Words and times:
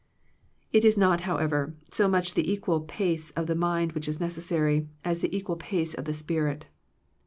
It 0.73 0.83
is 0.83 0.97
not, 0.97 1.21
however, 1.29 1.75
so 1.91 2.07
much 2.07 2.33
the 2.33 2.51
equal 2.51 2.79
pace 2.81 3.29
of 3.37 3.45
the 3.45 3.53
mind 3.53 3.91
which 3.91 4.07
is 4.07 4.19
necessary, 4.19 4.87
as 5.05 5.19
the 5.19 5.37
equal 5.37 5.57
pace 5.57 5.93
of 5.93 6.05
the 6.05 6.11
spirit. 6.13 6.65